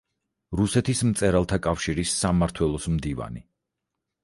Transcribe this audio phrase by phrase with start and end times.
[0.59, 3.47] რუსეთის მწერალთა კავშირის სამმართველოს მდივანი.